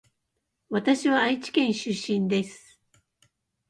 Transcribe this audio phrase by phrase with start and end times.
[0.71, 2.79] わたしは愛知県出身です